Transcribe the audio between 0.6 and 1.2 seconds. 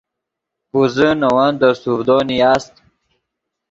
پوزے